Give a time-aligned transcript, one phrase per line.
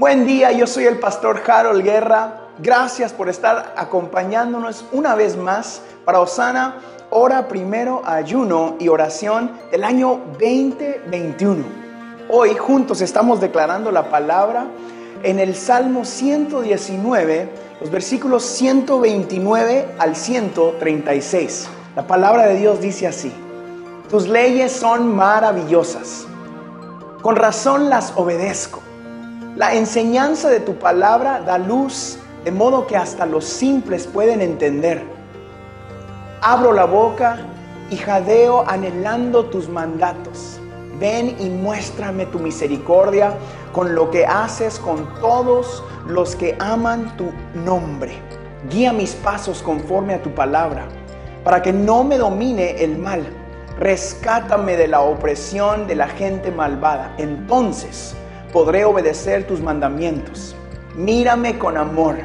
[0.00, 2.32] Buen día, yo soy el pastor Harold Guerra.
[2.56, 6.76] Gracias por estar acompañándonos una vez más para Osana,
[7.10, 11.62] hora primero, ayuno y oración del año 2021.
[12.30, 14.68] Hoy juntos estamos declarando la palabra
[15.22, 17.50] en el Salmo 119,
[17.82, 21.68] los versículos 129 al 136.
[21.94, 23.30] La palabra de Dios dice así,
[24.08, 26.24] tus leyes son maravillosas,
[27.20, 28.80] con razón las obedezco.
[29.56, 35.02] La enseñanza de tu palabra da luz, de modo que hasta los simples pueden entender.
[36.40, 37.38] Abro la boca
[37.90, 40.60] y jadeo anhelando tus mandatos.
[41.00, 43.34] Ven y muéstrame tu misericordia
[43.72, 47.32] con lo que haces con todos los que aman tu
[47.64, 48.12] nombre.
[48.70, 50.86] Guía mis pasos conforme a tu palabra,
[51.42, 53.26] para que no me domine el mal.
[53.80, 57.14] Rescátame de la opresión de la gente malvada.
[57.18, 58.14] Entonces
[58.52, 60.54] podré obedecer tus mandamientos.
[60.96, 62.16] Mírame con amor,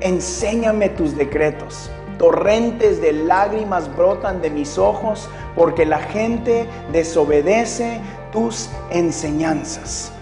[0.00, 1.90] enséñame tus decretos.
[2.18, 8.00] Torrentes de lágrimas brotan de mis ojos porque la gente desobedece
[8.32, 10.12] tus enseñanzas.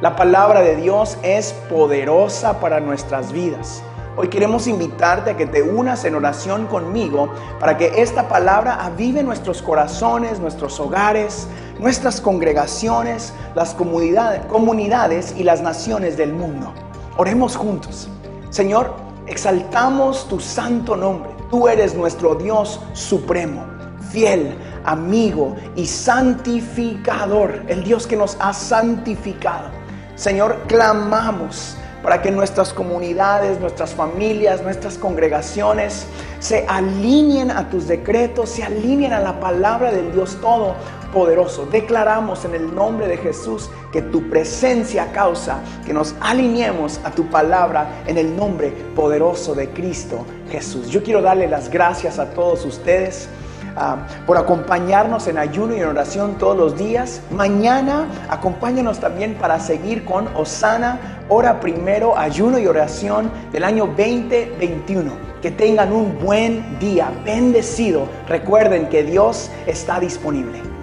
[0.00, 3.82] La palabra de Dios es poderosa para nuestras vidas.
[4.16, 7.28] Hoy queremos invitarte a que te unas en oración conmigo
[7.60, 11.46] para que esta palabra avive nuestros corazones, nuestros hogares,
[11.78, 16.72] nuestras congregaciones, las comunidades, y las naciones del mundo.
[17.16, 18.08] Oremos juntos.
[18.50, 18.94] Señor,
[19.28, 21.30] exaltamos tu santo nombre.
[21.48, 23.64] Tú eres nuestro Dios supremo,
[24.10, 29.70] fiel, amigo y santificador, el Dios que nos ha santificado.
[30.16, 36.06] Señor, clamamos para que nuestras comunidades, nuestras familias, nuestras congregaciones
[36.38, 41.66] se alineen a tus decretos, se alineen a la palabra del Dios Todopoderoso.
[41.66, 47.28] Declaramos en el nombre de Jesús que tu presencia causa que nos alineemos a tu
[47.28, 50.88] palabra en el nombre poderoso de Cristo Jesús.
[50.88, 53.28] Yo quiero darle las gracias a todos ustedes.
[53.76, 57.20] Ah, por acompañarnos en ayuno y en oración todos los días.
[57.30, 65.12] Mañana acompáñanos también para seguir con Osana, hora primero, ayuno y oración del año 2021.
[65.40, 68.06] Que tengan un buen día, bendecido.
[68.28, 70.79] Recuerden que Dios está disponible.